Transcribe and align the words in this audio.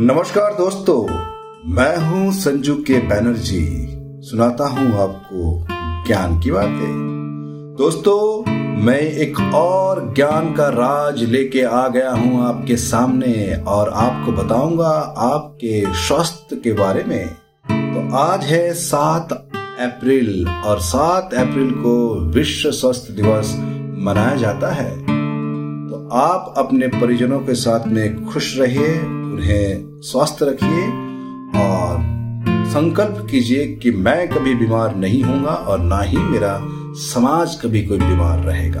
नमस्कार 0.00 0.52
दोस्तों, 0.54 1.02
मैं 1.66 1.96
हूँ 1.96 2.32
संजू 2.32 2.74
के 2.74 2.98
बैनर्जी। 2.98 3.86
सुनाता 4.22 4.66
हूँ 4.68 4.92
आपको 4.98 5.66
ज्ञान 6.06 6.40
की 6.40 6.50
बातें। 6.50 7.76
दोस्तों, 7.78 8.52
मैं 8.82 9.00
एक 9.00 9.40
और 9.54 10.14
ज्ञान 10.14 10.52
का 10.54 10.68
राज 10.68 11.22
लेके 11.22 11.62
आ 11.62 11.88
गया 11.88 12.10
हूँ 12.10 12.46
आपके 12.46 12.76
सामने 12.76 13.54
और 13.68 13.88
आपको 13.88 14.32
बताऊँगा 14.32 15.14
आपके 15.18 15.82
स्वास्थ्य 15.94 16.56
के 16.56 16.72
बारे 16.72 17.04
में। 17.04 17.28
तो 17.70 18.16
आज 18.16 18.44
है 18.44 18.74
सात 18.74 19.32
अप्रैल 19.32 20.48
और 20.48 20.80
सात 20.80 21.34
अप्रैल 21.34 21.70
को 21.70 22.14
विश्व 22.14 22.70
स्वास्थ्य 22.70 23.12
दिवस 23.12 23.54
मनाया 23.98 24.36
जाता 24.36 24.72
है। 24.72 24.90
तो 25.88 26.08
आप 26.12 26.54
अपने 26.58 26.88
परिजनों 26.88 27.40
के 27.40 27.54
साथ 27.54 27.86
में 27.86 28.24
खुश 28.24 28.58
रहिए 28.58 29.17
उन्हें 29.38 30.00
स्वस्थ 30.02 30.38
रखिए 30.42 30.86
और 31.60 31.98
संकल्प 32.68 33.26
कीजिए 33.30 33.66
कि 33.66 33.90
मैं 33.90 34.28
कभी 34.28 34.54
बीमार 34.54 34.96
नहीं 34.96 35.22
होऊँगा 35.22 35.50
और 35.50 35.78
ना 35.78 36.00
ही 36.00 36.16
मेरा 36.16 36.58
समाज 36.94 37.54
कभी 37.54 37.82
कोई 37.86 37.98
बीमार 37.98 38.38
रहेगा। 38.38 38.80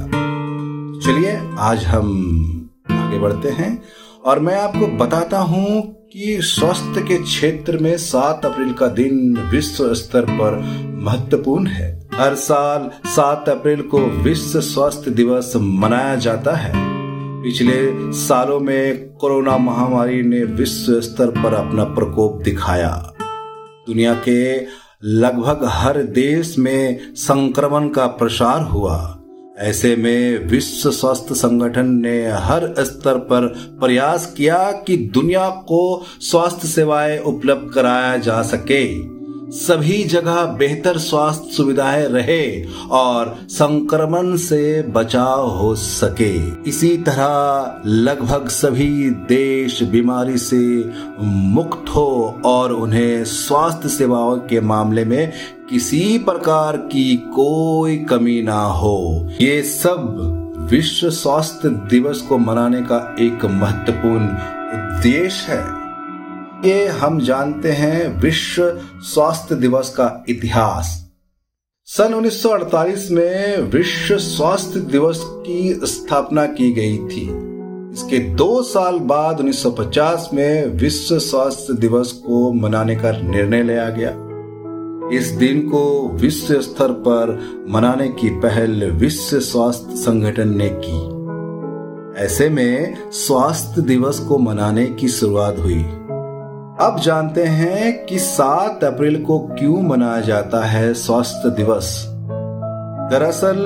चलिए, 1.00 1.38
आज 1.58 1.84
हम 1.84 2.70
आगे 2.90 3.18
बढ़ते 3.18 3.48
हैं 3.48 3.82
और 4.24 4.40
मैं 4.40 4.56
आपको 4.56 4.86
बताता 4.96 5.38
हूँ 5.38 5.82
कि 6.12 6.38
स्वास्थ्य 6.40 7.02
के 7.02 7.22
क्षेत्र 7.22 7.78
में 7.78 7.96
सात 7.96 8.46
अप्रैल 8.46 8.72
का 8.72 8.86
दिन 8.86 9.36
विश्व 9.50 9.94
स्तर 9.94 10.22
पर 10.30 10.60
महत्वपूर्ण 11.02 11.66
है। 11.66 12.08
हर 12.14 12.34
साल 12.34 12.90
सात 13.06 13.48
अप्रैल 13.48 13.82
को 13.82 13.98
विश्व 13.98 14.60
स्वास्थ्य 14.60 15.10
दिवस 15.10 15.52
मनाया 15.56 16.16
जाता 16.16 16.56
है। 16.56 16.97
पिछले 17.42 18.12
सालों 18.12 18.60
में 18.60 19.12
कोरोना 19.12 19.58
महामारी 19.58 20.22
ने 20.22 20.44
विश्व 20.44 21.00
स्तर 21.00 21.26
पर 21.26 21.54
अपना 21.54 21.84
प्रकोप 21.84 22.42
दिखाया। 22.42 23.14
दुनिया 23.86 24.14
के 24.14 24.66
लगभग 25.04 25.60
हर 25.64 26.02
देश 26.02 26.58
में 26.58 27.14
संक्रमण 27.14 27.88
का 27.88 28.06
प्रसार 28.06 28.62
हुआ। 28.62 29.18
ऐसे 29.58 29.96
में 29.96 30.48
विश्व 30.48 30.90
स्वास्थ्य 30.90 31.34
संगठन 31.34 31.86
ने 31.86 32.26
हर 32.26 32.74
स्तर 32.78 33.18
पर 33.18 33.46
प्रयास 33.80 34.34
किया 34.36 34.72
कि 34.72 34.96
दुनिया 34.96 35.48
को 35.48 36.04
स्वास्थ्य 36.20 36.68
सेवाएँ 36.68 37.18
उपलब्ध 37.18 37.72
कराया 37.74 38.16
जा 38.16 38.42
सके। 38.42 39.17
सभी 39.50 40.04
जगह 40.04 40.44
बेहतर 40.44 40.98
स्वास्थ्य 40.98 41.52
सुविधाएँ 41.52 42.08
रहे 42.08 42.64
और 42.90 43.38
संक्रमण 43.48 44.36
से 44.36 44.82
बचाव 44.82 45.48
हो 45.48 45.74
सके। 45.74 46.62
इसी 46.70 46.96
तरह 46.96 47.82
लगभग 47.86 48.48
सभी 48.48 49.10
देश 49.10 49.82
बीमारी 49.82 50.38
से 50.38 50.90
मुक्त 51.24 51.88
हो 51.88 52.40
और 52.44 52.72
उन्हें 52.72 53.24
स्वास्थ्य 53.24 53.88
सेवाओं 53.88 54.38
के 54.38 54.60
मामले 54.60 55.04
में 55.04 55.32
किसी 55.70 56.18
प्रकार 56.18 56.76
की 56.76 57.16
कोई 57.16 57.96
कमी 57.96 58.42
ना 58.42 58.62
हो। 58.62 59.28
ये 59.40 59.62
सब 59.62 60.24
विश्व 60.70 61.10
स्वास्थ्य 61.10 61.68
दिवस 61.68 62.20
को 62.20 62.38
मनाने 62.38 62.82
का 62.82 63.16
एक 63.20 63.44
महत्वपूर्ण 63.44 64.24
उद्देश्य 64.24 65.52
है। 65.52 65.87
ये 66.64 66.86
हम 66.86 67.20
जानते 67.20 67.72
हैं 67.72 68.20
विश्व 68.20 68.80
स्वास्थ्य 69.00 69.54
दिवस 69.54 69.90
का 69.90 70.24
इतिहास। 70.28 71.10
सन 71.84 72.14
1948 72.14 73.10
में 73.10 73.58
विश्व 73.58 74.16
स्वास्थ्य 74.16 74.80
दिवस 74.80 75.20
की 75.24 75.80
स्थापना 75.84 76.46
की 76.46 76.72
गई 76.72 76.98
थी। 76.98 77.22
इसके 77.94 78.18
दो 78.18 78.62
साल 78.62 78.98
बाद 78.98 79.40
1950 79.40 80.30
में 80.34 80.66
विश्व 80.66 81.18
स्वास्थ्य 81.18 81.74
दिवस 81.74 82.12
को 82.12 82.52
मनाने 82.52 82.96
का 82.96 83.10
निर्णय 83.10 83.62
लिया 83.62 83.88
गया। 83.90 84.10
इस 85.18 85.26
दिन 85.26 85.60
को 85.60 86.08
विश्व 86.08 86.60
स्तर 86.60 86.92
पर 86.92 87.56
मनाने 87.68 88.08
की 88.08 88.30
पहल 88.30 88.90
विश्व 88.90 89.40
स्वास्थ्य 89.40 89.96
संगठन 89.96 90.48
ने 90.48 90.70
की। 90.84 91.18
ऐसे 92.24 92.48
में 92.48 92.96
स्वास्थ्य 93.12 93.82
दिवस 93.82 94.18
को 94.18 94.38
मनाने 94.38 94.86
की 94.86 95.08
शुरुआत 95.08 95.58
हुई। 95.58 95.86
अब 96.80 97.00
जानते 97.00 97.44
हैं 97.44 98.06
कि 98.06 98.18
7 98.18 98.84
अप्रैल 98.84 99.24
को 99.24 99.38
क्यों 99.38 99.82
मनाया 99.82 100.20
जाता 100.20 100.64
है 100.64 100.94
स्वास्थ्य 100.94 101.50
दिवस। 101.50 102.06
दरअसल, 103.10 103.56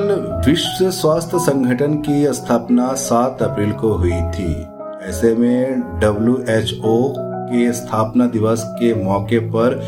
विश्व 0.46 0.90
स्वास्थ्य 0.90 1.38
संगठन 1.38 1.94
की 1.94 2.32
स्थापना 2.32 2.94
7 2.94 3.42
अप्रैल 3.42 3.72
को 3.72 3.92
हुई 3.92 4.10
थी। 4.10 4.66
ऐसे 5.08 5.34
में, 5.34 5.80
डब्ल्यू 6.00 6.44
एच 6.48 6.80
ओ 6.84 7.14
के 7.18 7.72
स्थापना 7.72 8.26
दिवस 8.26 8.62
के 8.66 9.04
मौके 9.04 9.38
पर 9.38 9.82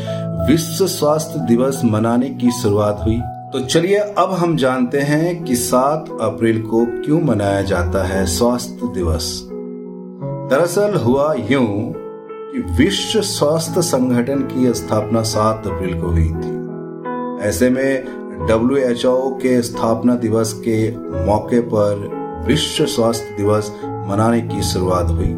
विश्व 0.49 0.87
स्वास्थ्य 0.87 1.39
दिवस 1.39 1.81
मनाने 1.85 2.29
की 2.29 2.51
शुरुआत 2.51 3.01
हुई। 3.05 3.21
तो 3.53 3.59
चलिए, 3.59 3.97
अब 3.97 4.31
हम 4.31 4.57
जानते 4.57 4.99
हैं 4.99 5.43
कि 5.43 5.55
7 5.55 6.05
अप्रैल 6.21 6.61
को 6.61 6.85
क्यों 6.85 7.21
मनाया 7.21 7.61
जाता 7.61 8.07
है 8.07 8.25
स्वास्थ्य 8.25 8.91
दिवस। 8.93 9.49
दरअसल, 10.51 10.93
हुआ 10.95 11.35
यूँ 11.51 12.04
विश्व 12.55 13.21
स्वास्थ्य 13.21 13.81
संगठन 13.81 14.39
की 14.41 14.73
स्थापना 14.73 15.21
7 15.21 15.67
अप्रैल 15.67 16.01
को 16.01 16.07
हुई 16.07 16.29
थी। 16.29 17.47
ऐसे 17.47 17.69
में 17.69 18.05
डब्ल्यू 18.47 19.29
के 19.29 19.61
स्थापना 19.61 20.15
दिवस 20.15 20.53
के 20.53 20.97
मौके 21.25 21.59
पर 21.59 22.09
विश्व 22.47 22.85
स्वास्थ्य 22.85 23.35
दिवस 23.37 23.71
मनाने 23.85 24.41
की 24.41 24.63
शुरुआत 24.63 25.05
हुई। 25.05 25.35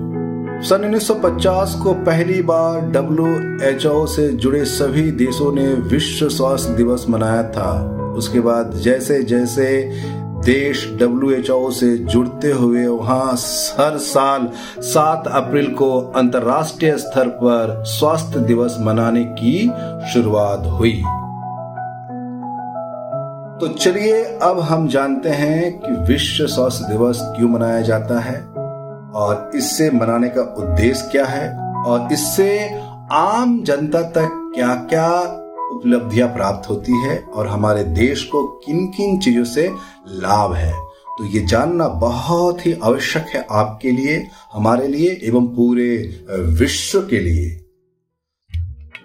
सन 0.61 0.83
1950 0.85 1.75
को 1.83 1.94
पहली 1.94 2.41
बार 2.41 2.81
डब्ल्यू 2.81 3.28
एच 3.67 3.85
ओ 3.85 4.05
से 4.05 4.28
जुड़े 4.29 4.66
सभी 4.66 5.11
देशों 5.11 5.53
ने 5.53 5.73
विश्व 5.73 6.29
स्वास्थ्य 6.29 6.73
दिवस 6.73 7.05
मनाया 7.09 7.44
था। 7.44 7.94
उसके 8.17 8.39
बाद 8.39 8.72
जैसे 8.75 9.23
जैसे 9.23 9.91
देश 10.45 10.85
डब्ल्यूएचओ 10.99 11.69
से 11.71 11.97
जुड़ते 11.97 12.51
हुए 12.51 12.85
वहाँ 12.87 13.25
हर 13.79 13.97
साल 13.97 14.47
7 14.83 15.27
अप्रैल 15.27 15.67
को 15.73 15.99
अंतर्राष्ट्रीय 16.15 16.97
स्तर 16.97 17.27
पर 17.27 17.83
स्वास्थ्य 17.85 18.39
दिवस 18.39 18.77
मनाने 18.79 19.23
की 19.39 19.71
शुरुआत 20.13 20.65
हुई। 20.65 20.93
तो 23.59 23.67
चलिए 23.67 24.23
अब 24.23 24.59
हम 24.59 24.87
जानते 24.87 25.29
हैं 25.29 25.79
कि 25.79 25.91
विश्व 26.13 26.45
स्वास्थ्य 26.47 26.87
दिवस 26.87 27.19
क्यों 27.21 27.49
मनाया 27.49 27.81
जाता 27.81 28.19
है 28.19 28.39
और 29.15 29.51
इससे 29.55 29.91
मनाने 29.91 30.29
का 30.29 30.41
उद्देश्य 30.41 31.09
क्या 31.11 31.25
है 31.25 31.49
और 31.83 32.13
इससे 32.13 32.69
आम 33.11 33.63
जनता 33.63 34.01
तक 34.01 34.51
क्या 34.55 34.73
क्या 34.75 35.09
उपलब्धियाँ 35.77 36.27
प्राप्त 36.29 36.69
होती 36.69 37.01
है 37.01 37.17
और 37.19 37.47
हमारे 37.47 37.83
देश 37.95 38.23
को 38.25 38.43
किन 38.65 38.85
किन 38.88 39.19
चीज़ों 39.19 39.43
से 39.45 39.67
लाभ 40.07 40.53
है। 40.53 40.73
तो 41.17 41.25
ये 41.27 41.45
जानना 41.45 41.88
बहुत 41.99 42.65
ही 42.65 42.73
आवश्यक 42.73 43.29
है 43.35 43.45
आपके 43.51 43.91
लिए, 43.91 44.17
हमारे 44.53 44.87
लिए 44.87 45.19
एवं 45.23 45.47
पूरे 45.55 45.95
विश्व 46.59 46.99
के 47.01 47.19
लिए। 47.19 47.49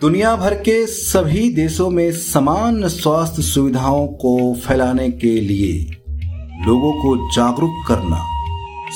दुनिया 0.01 0.35
भर 0.37 0.55
के 0.61 0.87
सभी 0.87 1.49
देशों 1.55 1.89
में 1.91 2.11
समान 2.13 2.87
स्वास्थ्य 2.89 3.43
सुविधाओं 3.43 4.07
को 4.17 4.33
फैलाने 4.67 5.09
के 5.13 5.41
लिए 5.41 5.73
लोगों 6.67 6.93
को 6.95 7.17
जागरूक 7.33 7.85
करना, 7.89 8.19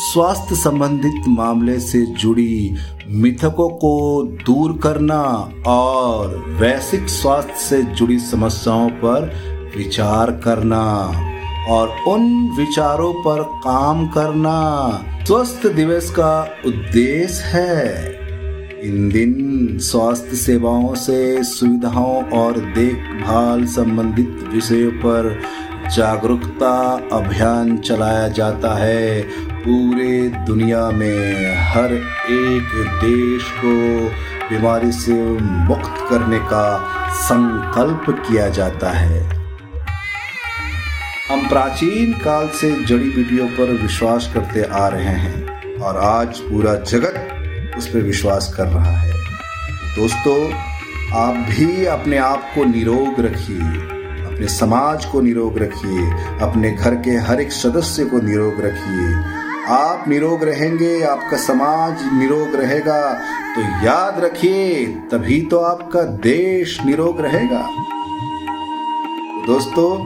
स्वास्थ्य 0.02 0.54
संबंधित 0.54 1.28
मामले 1.28 1.78
से 1.80 2.04
जुड़ी 2.14 2.74
मिथकों 3.08 3.68
को 3.68 4.22
दूर 4.46 4.78
करना 4.82 5.22
और 5.66 6.44
वैश्विक 6.48 7.08
स्वास्थ्य 7.08 7.54
से 7.54 7.82
जुड़ी 7.82 8.18
समस्याओं 8.18 8.90
पर 8.90 9.34
विचार 9.76 10.30
करना 10.30 10.82
और 11.68 11.88
उन 12.08 12.50
विचारों 12.58 13.12
पर 13.14 13.42
काम 13.42 14.08
करना 14.08 14.56
स्वस्थ 15.26 15.66
दिवस 15.66 16.10
का 16.10 16.48
उद्देश्य 16.66 17.42
है। 17.44 18.12
इन 18.82 19.08
दिन 19.08 19.78
स्वास्थ्य 19.78 20.36
सेवाओं 20.36 20.94
से 20.94 21.44
सुविधाओं 21.44 22.24
और 22.24 22.58
देखभाल 22.58 23.64
संबंधित 23.64 24.44
विषयों 24.54 24.90
पर 24.90 25.40
जागरूकता 25.96 27.00
अभियान 27.12 27.76
चलाया 27.76 28.28
जाता 28.28 28.74
है। 28.74 29.22
पूरे 29.66 30.28
दुनिया 30.46 30.90
में 30.90 31.56
हर 31.56 31.92
एक 32.30 32.68
देश 33.00 33.44
को 33.64 33.72
बीमारी 34.50 34.92
से 34.92 35.14
मुक्त 35.40 35.94
करने 36.10 36.38
का 36.38 36.66
संकल्प 37.12 38.04
किया 38.18 38.48
जाता 38.48 38.90
है। 38.90 39.22
हम 41.30 41.48
प्राचीन 41.48 42.12
काल 42.12 42.48
से 42.48 42.70
जड़ी 42.84 43.10
बूटियों 43.10 43.48
पर 43.48 43.72
विश्वास 43.82 44.30
करते 44.34 44.62
आ 44.62 44.88
रहे 44.88 45.14
हैं 45.14 45.74
और 45.76 45.96
आज 45.96 46.38
पूरा 46.38 46.74
जगत 46.74 47.74
उस 47.78 47.86
पर 47.86 47.98
विश्वास 47.98 48.54
कर 48.56 48.66
रहा 48.66 48.96
है। 48.96 49.12
दोस्तों, 49.96 50.52
आप 51.12 51.34
भी 51.50 51.86
अपने 51.86 52.16
आप 52.16 52.50
को 52.54 52.64
निरोग 52.64 53.20
रखिए, 53.20 53.70
अपने 54.26 54.48
समाज 54.48 55.04
को 55.04 55.20
निरोग 55.20 55.58
रखिए, 55.58 56.10
अपने 56.40 56.70
घर 56.70 56.94
के 56.94 57.10
हर 57.10 57.40
एक 57.40 57.52
सदस्य 57.52 58.04
को 58.04 58.20
निरोग 58.20 58.60
रखिए। 58.60 59.45
आप 59.68 60.04
निरोग 60.08 60.44
रहेंगे, 60.44 61.02
आपका 61.02 61.36
समाज 61.36 62.18
निरोग 62.18 62.54
रहेगा। 62.54 63.14
तो 63.54 63.86
याद 63.86 64.20
रखिए, 64.20 64.86
तभी 64.86 65.40
तो 65.40 65.58
आपका 65.58 66.02
देश 66.02 66.78
निरोग 66.84 67.20
रहेगा। 67.20 67.66
दोस्तों, 69.46 69.98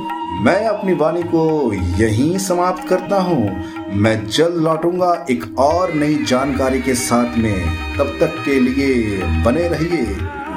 मैं 0.45 0.67
अपनी 0.67 0.95
वाणी 0.95 1.23
को 1.23 1.73
यहीं 1.73 2.39
समाप्त 2.39 2.89
करता 2.89 3.21
हूँ। 3.21 3.65
मैं 3.95 4.27
जल्द 4.27 4.57
लौटूँगा 4.57 5.27
एक 5.31 5.59
और 5.59 5.95
नई 5.95 6.15
जानकारी 6.15 6.81
के 6.83 6.95
साथ 6.95 7.39
में। 7.39 7.65
तब 7.99 8.17
तक 8.21 8.43
के 8.45 8.61
लिए 8.61 9.19
बने 9.45 9.69
रहिए, 9.69 10.03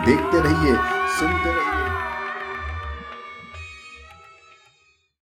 देखते 0.06 0.40
रहिए, 0.40 0.76
सुनते 1.20 1.50
रहिए। 1.50 1.73